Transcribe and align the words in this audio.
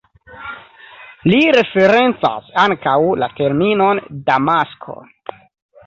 Li 1.31 1.41
referencas 1.57 2.49
ankaŭ 2.65 2.97
la 3.25 3.31
terminon 3.43 4.05
damasko. 4.33 5.03